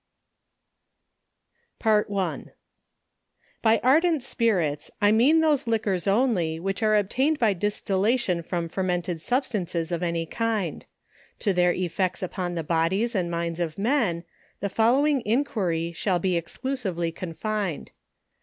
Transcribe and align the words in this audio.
13 1.81 2.05
Y 3.63 3.79
ardent 3.83 4.23
spirits, 4.23 4.89
I 4.99 5.11
mean 5.11 5.41
those 5.41 5.67
liquors 5.67 6.07
only 6.07 6.59
which 6.59 6.81
arc 6.81 6.99
obtained 6.99 7.37
by 7.37 7.53
distillation 7.53 8.41
from 8.41 8.67
fermented 8.67 9.21
substances 9.21 9.91
of 9.91 10.01
any 10.01 10.25
kind. 10.25 10.87
To 11.37 11.53
their 11.53 11.73
effects 11.73 12.23
upon 12.23 12.55
the 12.55 12.63
bodies 12.63 13.13
and 13.13 13.29
minds 13.29 13.59
of 13.59 13.77
men, 13.77 14.23
the 14.59 14.69
following 14.69 15.21
inquiry 15.23 15.91
shall 15.91 16.17
be 16.17 16.35
exclusively 16.35 17.11
confined. 17.11 17.91